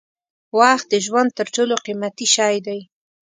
[0.59, 2.79] وخت د ژوند تر ټولو قیمتي شی دی.